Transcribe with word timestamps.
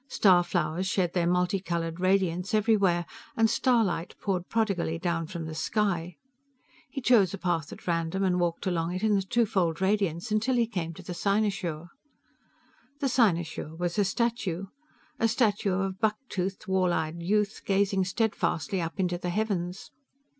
Star 0.07 0.41
flowers 0.43 0.87
shed 0.87 1.13
their 1.13 1.27
multicolored 1.27 1.99
radiance 1.99 2.55
everywhere, 2.55 3.05
and 3.37 3.47
starlight 3.47 4.15
poured 4.19 4.49
prodigally 4.49 4.97
down 4.97 5.27
from 5.27 5.45
the 5.45 5.53
sky. 5.53 6.17
He 6.89 7.01
chose 7.01 7.35
a 7.35 7.37
path 7.37 7.71
at 7.71 7.85
random 7.85 8.23
and 8.23 8.39
walked 8.39 8.65
along 8.65 8.95
it 8.95 9.03
in 9.03 9.13
the 9.13 9.21
twofold 9.21 9.79
radiance 9.79 10.33
till 10.41 10.55
he 10.55 10.65
came 10.65 10.95
to 10.95 11.03
the 11.03 11.13
cynosure. 11.13 11.89
The 12.97 13.09
cynosure 13.09 13.75
was 13.75 13.99
a 13.99 14.03
statue 14.03 14.65
a 15.19 15.27
statue 15.27 15.73
of 15.73 15.81
a 15.81 15.91
buck 15.93 16.17
toothed, 16.29 16.67
wall 16.67 16.93
eyed 16.93 17.21
youth 17.21 17.61
gazing 17.63 18.05
steadfastly 18.05 18.81
up 18.81 18.99
into 18.99 19.19
the 19.19 19.29
heavens. 19.29 19.91